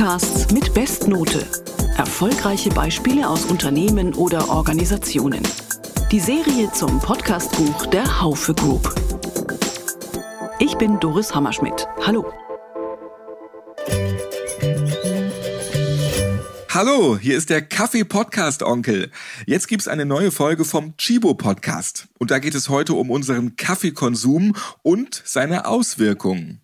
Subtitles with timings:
[0.00, 1.46] Podcasts mit Bestnote.
[1.98, 5.42] Erfolgreiche Beispiele aus Unternehmen oder Organisationen.
[6.10, 8.94] Die Serie zum Podcastbuch der Haufe Group.
[10.58, 11.86] Ich bin Doris Hammerschmidt.
[12.00, 12.32] Hallo.
[16.70, 19.10] Hallo, hier ist der Kaffee Podcast Onkel.
[19.44, 23.56] Jetzt gibt's eine neue Folge vom Chibo Podcast und da geht es heute um unseren
[23.56, 26.62] Kaffeekonsum und seine Auswirkungen.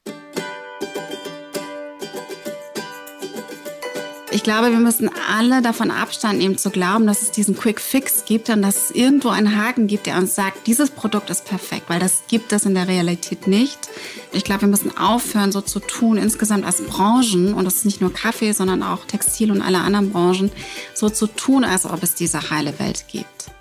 [4.36, 8.26] Ich glaube, wir müssen alle davon Abstand nehmen zu glauben, dass es diesen Quick Fix
[8.26, 11.84] gibt und dass es irgendwo einen Haken gibt, der uns sagt, dieses Produkt ist perfekt,
[11.88, 13.88] weil das gibt es in der Realität nicht.
[14.34, 18.02] Ich glaube, wir müssen aufhören, so zu tun, insgesamt als Branchen, und das ist nicht
[18.02, 20.52] nur Kaffee, sondern auch Textil und alle anderen Branchen,
[20.92, 23.55] so zu tun, als ob es diese heile Welt gibt.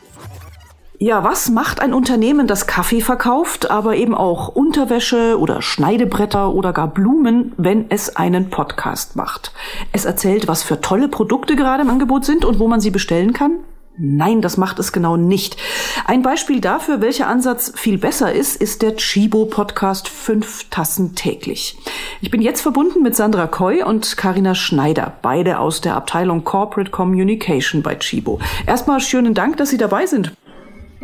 [0.97, 6.71] Ja, was macht ein Unternehmen, das Kaffee verkauft, aber eben auch Unterwäsche oder Schneidebretter oder
[6.71, 9.51] gar Blumen, wenn es einen Podcast macht?
[9.91, 13.33] Es erzählt, was für tolle Produkte gerade im Angebot sind und wo man sie bestellen
[13.33, 13.59] kann?
[13.97, 15.57] Nein, das macht es genau nicht.
[16.05, 21.77] Ein Beispiel dafür, welcher Ansatz viel besser ist, ist der Chibo Podcast Fünf Tassen täglich.
[22.21, 26.91] Ich bin jetzt verbunden mit Sandra Koy und Karina Schneider, beide aus der Abteilung Corporate
[26.91, 28.39] Communication bei Chibo.
[28.65, 30.33] Erstmal schönen Dank, dass Sie dabei sind.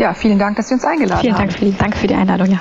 [0.01, 1.41] Ja, vielen Dank, dass Sie uns eingeladen vielen haben.
[1.49, 2.59] Dank, vielen Dank für die Einladung, ja.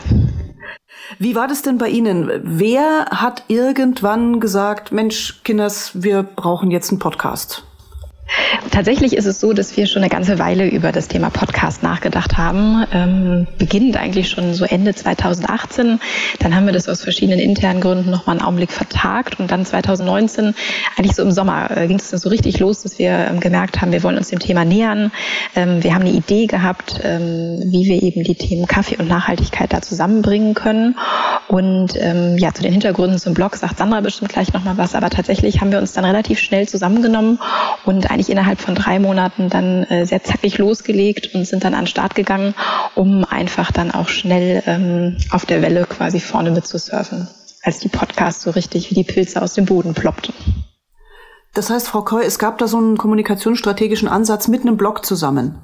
[1.19, 2.31] Wie war das denn bei Ihnen?
[2.45, 7.65] Wer hat irgendwann gesagt, Mensch, Kinders, wir brauchen jetzt einen Podcast?
[8.71, 12.39] Tatsächlich ist es so, dass wir schon eine ganze Weile über das Thema Podcast nachgedacht
[12.39, 12.87] haben.
[12.93, 15.99] Ähm, beginnend eigentlich schon so Ende 2018.
[16.39, 19.41] Dann haben wir das aus verschiedenen internen Gründen nochmal einen Augenblick vertagt.
[19.41, 20.55] Und dann 2019,
[20.97, 23.91] eigentlich so im Sommer, äh, ging es so richtig los, dass wir ähm, gemerkt haben,
[23.91, 25.11] wir wollen uns dem Thema nähern.
[25.57, 29.73] Ähm, wir haben eine Idee gehabt, ähm, wie wir eben die Themen Kaffee und Nachhaltigkeit
[29.73, 30.97] da zusammenbringen können.
[31.49, 34.95] Und ähm, ja, zu den Hintergründen zum Blog sagt Sandra bestimmt gleich nochmal was.
[34.95, 37.41] Aber tatsächlich haben wir uns dann relativ schnell zusammengenommen
[37.85, 41.83] und eigentlich innerhalb von drei Monaten dann äh, sehr zackig losgelegt und sind dann an
[41.83, 42.55] den Start gegangen,
[42.95, 47.29] um einfach dann auch schnell ähm, auf der Welle quasi vorne mit zu surfen,
[47.63, 50.35] als die Podcasts so richtig wie die Pilze aus dem Boden ploppten.
[51.55, 55.59] Das heißt, Frau Koy, es gab da so einen kommunikationsstrategischen Ansatz mit einem Blog zusammen.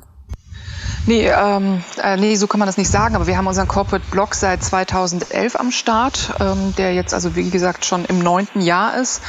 [1.08, 4.04] Nee, ähm, äh, nee, so kann man das nicht sagen, aber wir haben unseren Corporate
[4.10, 8.96] Blog seit 2011 am Start, ähm, der jetzt also wie gesagt schon im neunten Jahr
[8.96, 9.22] ist.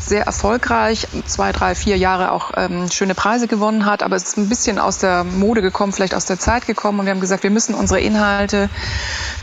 [0.00, 4.38] Sehr erfolgreich, zwei, drei, vier Jahre auch ähm, schöne Preise gewonnen hat, aber es ist
[4.38, 7.44] ein bisschen aus der Mode gekommen, vielleicht aus der Zeit gekommen und wir haben gesagt,
[7.44, 8.68] wir müssen unsere Inhalte,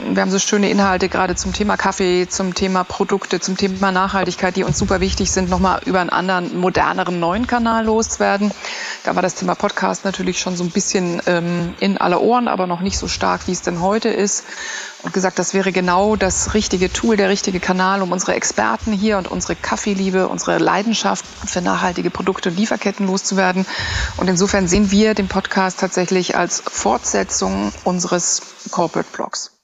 [0.04, 4.58] wir haben so schöne Inhalte gerade zum Thema Kaffee, zum Thema Produkte, zum Thema Nachhaltigkeit,
[4.58, 8.52] die uns super wichtig sind, nochmal über einen anderen, moderneren, neuen Kanal loswerden.
[9.06, 12.68] Da war das Thema Podcast natürlich schon so ein bisschen ähm, in aller Ohren, aber
[12.68, 14.44] noch nicht so stark, wie es denn heute ist.
[15.04, 19.18] Und gesagt, das wäre genau das richtige Tool, der richtige Kanal, um unsere Experten hier
[19.18, 23.66] und unsere Kaffeeliebe, unsere Leidenschaft für nachhaltige Produkte und Lieferketten loszuwerden.
[24.18, 29.57] Und insofern sehen wir den Podcast tatsächlich als Fortsetzung unseres Corporate Blogs.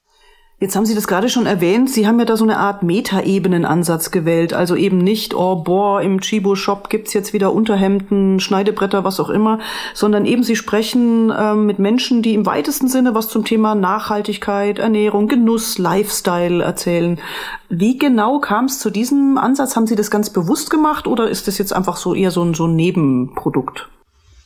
[0.64, 1.90] Jetzt haben Sie das gerade schon erwähnt.
[1.90, 4.54] Sie haben ja da so eine Art Metaebenen-Ansatz gewählt.
[4.54, 9.60] Also eben nicht, oh, boah, im Chibo-Shop gibt's jetzt wieder Unterhemden, Schneidebretter, was auch immer,
[9.94, 14.80] sondern eben Sie sprechen ähm, mit Menschen, die im weitesten Sinne was zum Thema Nachhaltigkeit,
[14.80, 17.20] Ernährung, Genuss, Lifestyle erzählen.
[17.68, 19.76] Wie genau kam es zu diesem Ansatz?
[19.76, 22.54] Haben Sie das ganz bewusst gemacht oder ist das jetzt einfach so eher so ein,
[22.54, 23.90] so ein Nebenprodukt?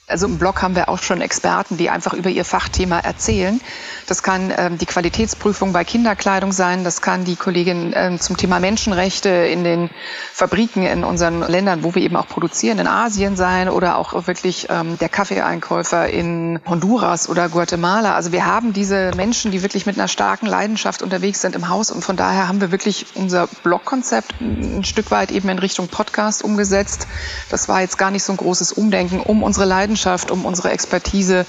[0.09, 3.59] Also im Blog haben wir auch schon Experten, die einfach über ihr Fachthema erzählen.
[4.05, 6.85] Das kann ähm, die Qualitätsprüfung bei Kinderkleidung sein.
[6.85, 9.89] Das kann die Kollegin ähm, zum Thema Menschenrechte in den
[10.31, 14.67] Fabriken in unseren Ländern, wo wir eben auch produzieren, in Asien sein oder auch wirklich
[14.69, 18.15] ähm, der Kaffeeeinkäufer in Honduras oder Guatemala.
[18.15, 21.91] Also wir haben diese Menschen, die wirklich mit einer starken Leidenschaft unterwegs sind im Haus
[21.91, 26.45] und von daher haben wir wirklich unser Blogkonzept ein Stück weit eben in Richtung Podcast
[26.45, 27.09] umgesetzt.
[27.49, 29.96] Das war jetzt gar nicht so ein großes Umdenken, um unsere Leidenschaft,
[30.31, 31.45] um unsere Expertise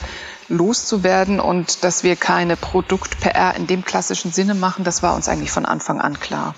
[0.48, 5.50] loszuwerden und dass wir keine Produkt-PR in dem klassischen Sinne machen, das war uns eigentlich
[5.50, 6.54] von Anfang an klar.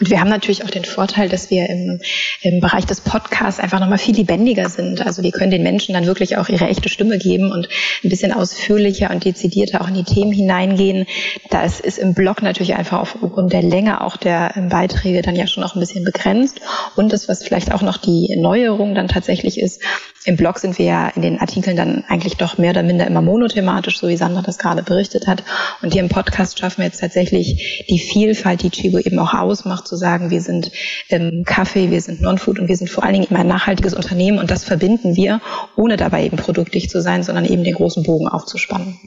[0.00, 2.00] Und wir haben natürlich auch den Vorteil, dass wir im,
[2.42, 5.04] im Bereich des Podcasts einfach nochmal viel lebendiger sind.
[5.04, 7.68] Also wir können den Menschen dann wirklich auch ihre echte Stimme geben und
[8.02, 11.06] ein bisschen ausführlicher und dezidierter auch in die Themen hineingehen.
[11.50, 15.46] Da ist, im Blog natürlich einfach aufgrund der Länge auch der ähm, Beiträge dann ja
[15.46, 16.60] schon auch ein bisschen begrenzt.
[16.96, 19.80] Und das, was vielleicht auch noch die Neuerung dann tatsächlich ist,
[20.24, 23.20] im Blog sind wir ja in den Artikeln dann eigentlich doch mehr oder minder immer
[23.20, 25.42] monothematisch, so wie Sandra das gerade berichtet hat.
[25.82, 29.34] Und hier im Podcast schaffen wir jetzt tatsächlich die Vielfalt, die Chibo eben auch
[29.64, 30.70] ausmacht, zu sagen, wir sind
[31.08, 34.38] ähm, Kaffee, wir sind Non-Food und wir sind vor allen Dingen immer ein nachhaltiges Unternehmen
[34.38, 35.40] und das verbinden wir,
[35.76, 38.98] ohne dabei eben produktdicht zu sein, sondern eben den großen Bogen aufzuspannen.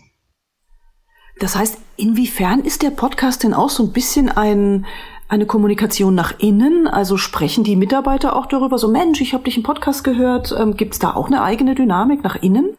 [1.39, 4.85] Das heißt, inwiefern ist der Podcast denn auch so ein bisschen ein
[5.29, 6.87] eine Kommunikation nach innen?
[6.87, 10.55] Also sprechen die Mitarbeiter auch darüber, so Mensch, ich habe dich im Podcast gehört.
[10.57, 12.77] Ähm, Gibt es da auch eine eigene Dynamik nach innen?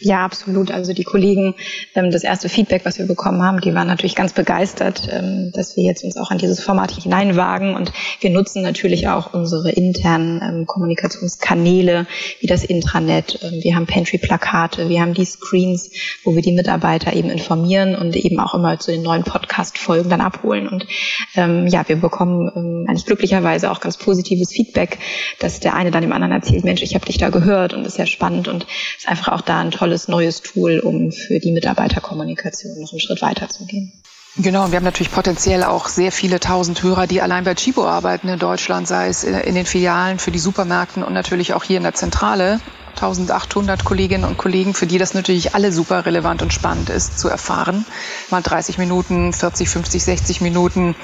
[0.00, 0.70] Ja, absolut.
[0.70, 1.54] Also die Kollegen,
[1.94, 5.76] ähm, das erste Feedback, was wir bekommen haben, die waren natürlich ganz begeistert, ähm, dass
[5.76, 7.74] wir jetzt uns auch an dieses Format hineinwagen.
[7.74, 12.06] Und wir nutzen natürlich auch unsere internen ähm, Kommunikationskanäle,
[12.40, 13.40] wie das Intranet.
[13.62, 15.90] Wir haben Pantry-Plakate, wir haben die Screens,
[16.24, 20.20] wo wir die Mitarbeiter eben informieren und eben auch immer zu den neuen Podcast-Folgen dann
[20.20, 20.68] abholen.
[20.68, 20.86] Und
[21.34, 24.98] ja, wir bekommen eigentlich glücklicherweise auch ganz positives Feedback,
[25.38, 27.92] dass der eine dann dem anderen erzählt, Mensch, ich habe dich da gehört und das
[27.92, 31.52] ist sehr spannend und ist einfach auch da ein tolles neues Tool, um für die
[31.52, 33.92] Mitarbeiterkommunikation noch einen Schritt weiter zu gehen.
[34.36, 37.86] Genau, und wir haben natürlich potenziell auch sehr viele tausend Hörer, die allein bei Chibo
[37.86, 41.76] arbeiten in Deutschland, sei es in den Filialen, für die Supermärkten und natürlich auch hier
[41.76, 42.60] in der Zentrale.
[42.90, 47.28] 1800 Kolleginnen und Kollegen, für die das natürlich alle super relevant und spannend ist zu
[47.28, 47.84] erfahren.
[48.30, 50.94] Mal 30 Minuten, 40, 50, 60 Minuten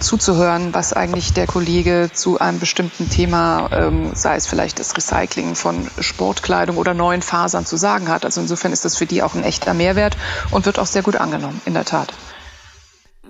[0.00, 5.54] zuzuhören, was eigentlich der Kollege zu einem bestimmten Thema, ähm, sei es vielleicht das Recycling
[5.54, 8.24] von Sportkleidung oder neuen Fasern zu sagen hat.
[8.24, 10.16] Also insofern ist das für die auch ein echter Mehrwert
[10.50, 12.12] und wird auch sehr gut angenommen, in der Tat.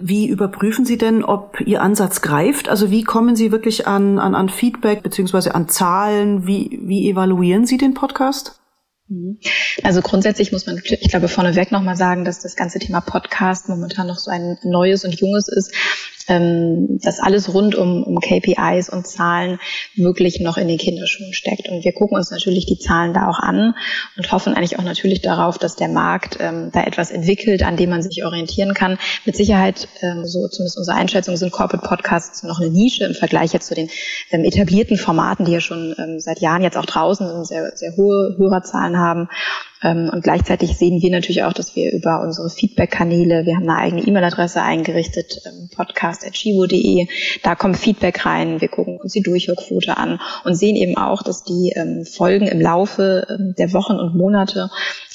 [0.01, 2.69] Wie überprüfen Sie denn, ob Ihr Ansatz greift?
[2.69, 6.47] Also wie kommen Sie wirklich an, an, an Feedback beziehungsweise an Zahlen?
[6.47, 8.61] Wie, wie evaluieren Sie den Podcast?
[9.09, 9.39] Mhm.
[9.83, 14.07] Also grundsätzlich muss man, ich glaube, vorneweg nochmal sagen, dass das ganze Thema Podcast momentan
[14.07, 15.75] noch so ein neues und junges ist
[16.31, 19.59] ähm, dass alles rund um, um KPIs und Zahlen
[19.97, 21.69] wirklich noch in den Kinderschuhen steckt.
[21.69, 23.75] Und wir gucken uns natürlich die Zahlen da auch an
[24.17, 27.91] und hoffen eigentlich auch natürlich darauf, dass der Markt ähm, da etwas entwickelt, an dem
[27.91, 28.97] man sich orientieren kann.
[29.25, 33.53] Mit Sicherheit, ähm, so zumindest unsere Einschätzung, sind Corporate Podcasts noch eine Nische im Vergleich
[33.53, 33.91] jetzt zu den
[34.31, 38.37] ähm, etablierten Formaten, die ja schon ähm, seit Jahren jetzt auch draußen sehr, sehr hohe
[38.39, 39.29] Hörerzahlen haben.
[39.83, 43.79] Ähm, und gleichzeitig sehen wir natürlich auch, dass wir über unsere Feedback-Kanäle, wir haben eine
[43.79, 47.07] eigene E-Mail-Adresse eingerichtet, ähm, podcast.chivo.de,
[47.43, 51.45] da kommt Feedback rein, wir gucken uns die Durchhörquote an und sehen eben auch, dass
[51.45, 53.27] die ähm, Folgen im Laufe
[53.59, 54.71] der Wochen und Monate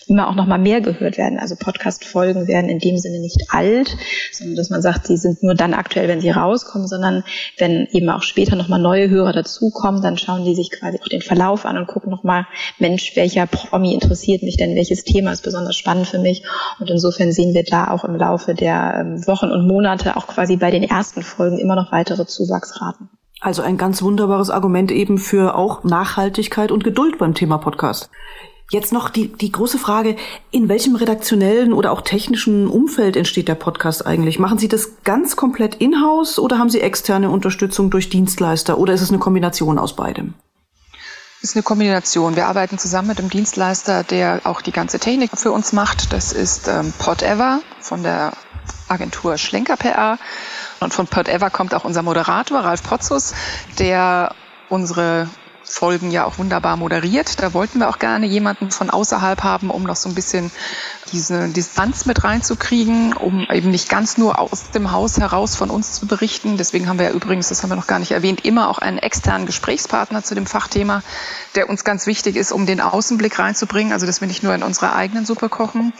[0.07, 1.39] immer auch noch mal mehr gehört werden.
[1.39, 3.95] Also Podcast-Folgen werden in dem Sinne nicht alt,
[4.31, 7.23] sondern dass man sagt, sie sind nur dann aktuell, wenn sie rauskommen, sondern
[7.57, 11.07] wenn eben auch später noch mal neue Hörer dazukommen, dann schauen die sich quasi auch
[11.07, 12.45] den Verlauf an und gucken noch mal,
[12.79, 16.43] Mensch, welcher Promi interessiert mich denn, welches Thema ist besonders spannend für mich?
[16.79, 20.57] Und insofern sehen wir da auch im Laufe der ähm, Wochen und Monate auch quasi
[20.57, 23.09] bei den ersten Folgen immer noch weitere Zuwachsraten.
[23.41, 28.09] Also ein ganz wunderbares Argument eben für auch Nachhaltigkeit und Geduld beim Thema Podcast.
[28.71, 30.15] Jetzt noch die, die große Frage,
[30.50, 34.39] in welchem redaktionellen oder auch technischen Umfeld entsteht der Podcast eigentlich?
[34.39, 39.01] Machen Sie das ganz komplett in-house oder haben Sie externe Unterstützung durch Dienstleister oder ist
[39.01, 40.33] es eine Kombination aus beidem?
[41.41, 42.35] Ist eine Kombination.
[42.35, 46.12] Wir arbeiten zusammen mit einem Dienstleister, der auch die ganze Technik für uns macht.
[46.12, 48.33] Das ist ähm, Podever von der
[48.88, 50.17] Agentur Schlenker PR.
[50.79, 53.35] Und von Podever kommt auch unser Moderator Ralf Potzus,
[53.77, 54.33] der
[54.69, 55.27] unsere
[55.75, 57.42] Folgen ja auch wunderbar moderiert.
[57.42, 60.50] Da wollten wir auch gerne jemanden von außerhalb haben, um noch so ein bisschen
[61.12, 65.92] diese Distanz mit reinzukriegen, um eben nicht ganz nur aus dem Haus heraus von uns
[65.92, 66.56] zu berichten.
[66.56, 69.00] Deswegen haben wir ja übrigens, das haben wir noch gar nicht erwähnt, immer auch einen
[69.00, 71.04] externen Gesprächspartner zu dem Fachthema,
[71.56, 74.63] der uns ganz wichtig ist, um den Außenblick reinzubringen, also dass wir nicht nur in
[74.63, 75.92] unserer eigenen Suppe kochen.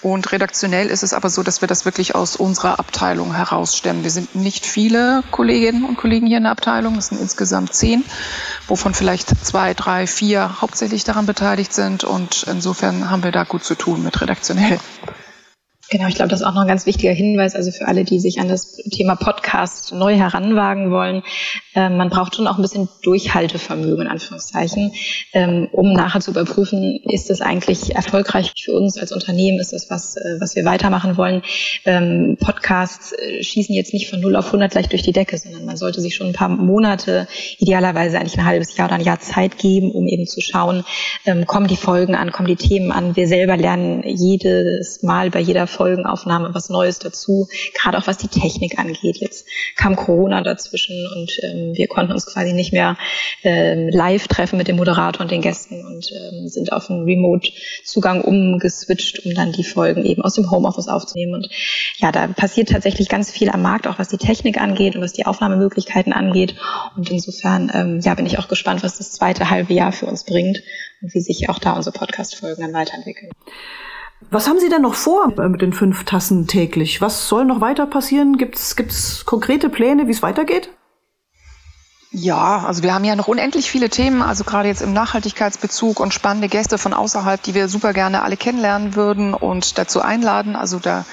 [0.00, 4.04] Und redaktionell ist es aber so, dass wir das wirklich aus unserer Abteilung herausstemmen.
[4.04, 8.04] Wir sind nicht viele Kolleginnen und Kollegen hier in der Abteilung, das sind insgesamt zehn,
[8.68, 12.04] wovon vielleicht zwei, drei, vier hauptsächlich daran beteiligt sind.
[12.04, 14.78] Und insofern haben wir da gut zu tun mit redaktionell.
[15.90, 18.20] Genau, ich glaube, das ist auch noch ein ganz wichtiger Hinweis, also für alle, die
[18.20, 21.22] sich an das Thema Podcast neu heranwagen wollen.
[21.74, 24.92] Ähm, man braucht schon auch ein bisschen Durchhaltevermögen, in Anführungszeichen,
[25.32, 29.88] ähm, um nachher zu überprüfen, ist das eigentlich erfolgreich für uns als Unternehmen, ist das
[29.88, 31.42] was, äh, was wir weitermachen wollen.
[31.86, 35.64] Ähm, Podcasts äh, schießen jetzt nicht von 0 auf 100 gleich durch die Decke, sondern
[35.64, 37.28] man sollte sich schon ein paar Monate,
[37.58, 40.84] idealerweise eigentlich ein halbes Jahr oder ein Jahr Zeit geben, um eben zu schauen,
[41.24, 43.16] ähm, kommen die Folgen an, kommen die Themen an.
[43.16, 48.28] Wir selber lernen jedes Mal bei jeder Folgenaufnahme was Neues dazu, gerade auch was die
[48.28, 49.18] Technik angeht.
[49.18, 52.96] Jetzt kam Corona dazwischen und ähm, wir konnten uns quasi nicht mehr
[53.44, 58.22] ähm, live treffen mit dem Moderator und den Gästen und ähm, sind auf einen Remote-Zugang
[58.22, 61.34] umgeswitcht, um dann die Folgen eben aus dem Homeoffice aufzunehmen.
[61.34, 61.48] Und
[61.98, 65.12] ja, da passiert tatsächlich ganz viel am Markt, auch was die Technik angeht und was
[65.12, 66.56] die Aufnahmemöglichkeiten angeht.
[66.96, 70.24] Und insofern ähm, ja, bin ich auch gespannt, was das zweite halbe Jahr für uns
[70.24, 70.62] bringt
[71.02, 73.30] und wie sich auch da unsere Podcast-Folgen dann weiterentwickeln.
[74.30, 77.00] Was haben Sie denn noch vor mit den fünf Tassen täglich?
[77.00, 78.36] Was soll noch weiter passieren?
[78.36, 80.70] Gibt es konkrete Pläne, wie es weitergeht?
[82.10, 86.14] Ja, also wir haben ja noch unendlich viele Themen, also gerade jetzt im Nachhaltigkeitsbezug und
[86.14, 90.56] spannende Gäste von außerhalb, die wir super gerne alle kennenlernen würden und dazu einladen.
[90.56, 91.04] Also da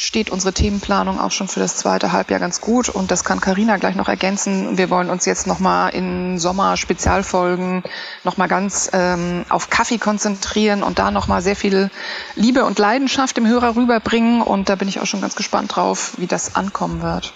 [0.00, 3.76] steht unsere Themenplanung auch schon für das zweite Halbjahr ganz gut und das kann Karina
[3.76, 4.78] gleich noch ergänzen.
[4.78, 7.82] Wir wollen uns jetzt nochmal in Sommer-Spezialfolgen
[8.24, 11.90] nochmal ganz ähm, auf Kaffee konzentrieren und da nochmal sehr viel
[12.34, 16.14] Liebe und Leidenschaft dem Hörer rüberbringen und da bin ich auch schon ganz gespannt drauf,
[16.16, 17.34] wie das ankommen wird.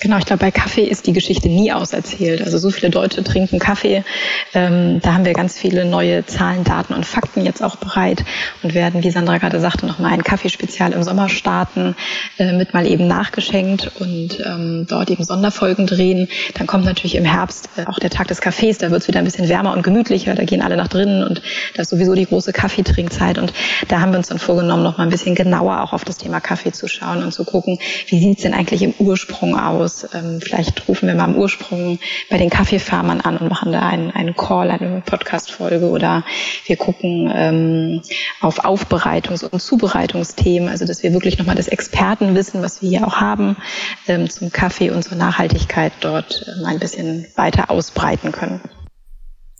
[0.00, 2.40] Genau, ich glaube, bei Kaffee ist die Geschichte nie auserzählt.
[2.42, 4.04] Also so viele Deutsche trinken Kaffee.
[4.54, 8.24] Ähm, da haben wir ganz viele neue Zahlen, Daten und Fakten jetzt auch bereit
[8.62, 11.96] und werden, wie Sandra gerade sagte, nochmal ein Kaffeespezial im Sommer starten,
[12.38, 16.28] äh, mit mal eben nachgeschenkt und ähm, dort eben Sonderfolgen drehen.
[16.54, 18.78] Dann kommt natürlich im Herbst äh, auch der Tag des Kaffees.
[18.78, 20.34] Da wird es wieder ein bisschen wärmer und gemütlicher.
[20.34, 21.42] Da gehen alle nach drinnen und
[21.74, 23.38] da ist sowieso die große Kaffeetrinkzeit.
[23.38, 23.52] Und
[23.88, 26.70] da haben wir uns dann vorgenommen, nochmal ein bisschen genauer auch auf das Thema Kaffee
[26.70, 29.67] zu schauen und zu gucken, wie sieht es denn eigentlich im Ursprung aus?
[29.68, 30.06] Aus.
[30.14, 31.98] Ähm, vielleicht rufen wir mal am Ursprung
[32.30, 36.24] bei den Kaffeefarmern an und machen da einen, einen Call, eine Podcast-Folge oder
[36.66, 38.02] wir gucken ähm,
[38.40, 43.16] auf Aufbereitungs- und Zubereitungsthemen, also dass wir wirklich nochmal das Expertenwissen, was wir hier auch
[43.16, 43.56] haben,
[44.06, 48.60] ähm, zum Kaffee und zur Nachhaltigkeit dort ähm, ein bisschen weiter ausbreiten können.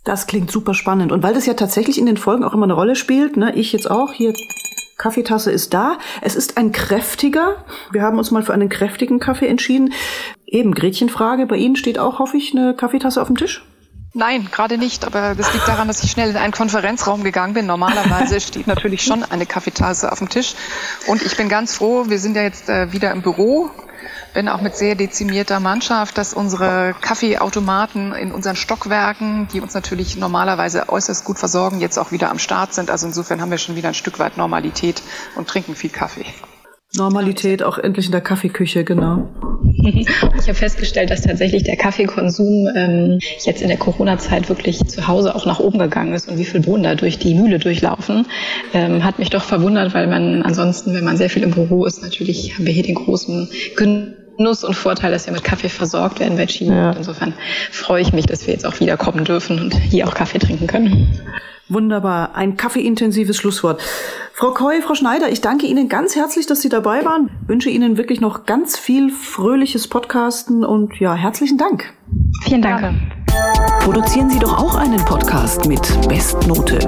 [0.03, 1.11] Das klingt super spannend.
[1.11, 3.73] Und weil das ja tatsächlich in den Folgen auch immer eine Rolle spielt, ne, ich
[3.73, 4.33] jetzt auch hier
[4.99, 5.97] Kaffeetasse ist da.
[6.21, 7.55] Es ist ein kräftiger.
[7.91, 9.93] Wir haben uns mal für einen kräftigen Kaffee entschieden.
[10.45, 11.47] Eben Gretchenfrage.
[11.47, 13.63] Bei Ihnen steht auch, hoffe ich, eine Kaffeetasse auf dem Tisch?
[14.13, 15.05] Nein, gerade nicht.
[15.05, 17.65] Aber das liegt daran, dass ich schnell in einen Konferenzraum gegangen bin.
[17.65, 20.53] Normalerweise steht natürlich schon eine Kaffeetasse auf dem Tisch.
[21.07, 23.71] Und ich bin ganz froh, wir sind ja jetzt äh, wieder im Büro
[24.33, 30.17] wenn auch mit sehr dezimierter Mannschaft, dass unsere Kaffeeautomaten in unseren Stockwerken, die uns natürlich
[30.17, 32.91] normalerweise äußerst gut versorgen, jetzt auch wieder am Start sind.
[32.91, 35.01] Also insofern haben wir schon wieder ein Stück weit Normalität
[35.35, 36.25] und trinken viel Kaffee.
[36.95, 39.29] Normalität auch endlich in der Kaffeeküche, genau.
[40.39, 45.35] Ich habe festgestellt, dass tatsächlich der Kaffeekonsum ähm, jetzt in der Corona-Zeit wirklich zu Hause
[45.35, 48.25] auch nach oben gegangen ist und wie viel Bohnen da durch die Mühle durchlaufen,
[48.73, 52.01] ähm, hat mich doch verwundert, weil man ansonsten, wenn man sehr viel im Büro ist,
[52.01, 56.37] natürlich haben wir hier den großen Genuss und Vorteil, dass wir mit Kaffee versorgt werden
[56.37, 56.91] bei China.
[56.91, 56.97] Ja.
[56.97, 57.33] Insofern
[57.71, 61.19] freue ich mich, dass wir jetzt auch wiederkommen dürfen und hier auch Kaffee trinken können.
[61.69, 63.81] Wunderbar, ein kaffeeintensives Schlusswort.
[64.33, 67.29] Frau Koy, Frau Schneider, ich danke Ihnen ganz herzlich, dass Sie dabei waren.
[67.45, 71.93] Wünsche Ihnen wirklich noch ganz viel fröhliches Podcasten und ja, herzlichen Dank.
[72.43, 72.95] Vielen Dank.
[73.81, 76.79] Produzieren Sie doch auch einen Podcast mit Bestnote.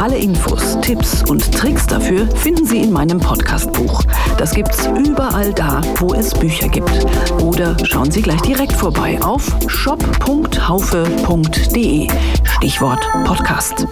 [0.00, 4.02] Alle Infos, Tipps und Tricks dafür finden Sie in meinem Podcastbuch.
[4.38, 7.06] Das gibt's überall da, wo es Bücher gibt.
[7.42, 10.08] Oder schauen Sie gleich direkt vorbei auf shop.haufe.de.
[12.44, 13.86] Stichwort Podcast.